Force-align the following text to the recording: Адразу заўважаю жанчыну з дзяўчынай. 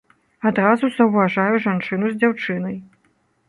Адразу 0.49 0.89
заўважаю 0.95 1.53
жанчыну 1.67 2.05
з 2.15 2.19
дзяўчынай. 2.25 2.75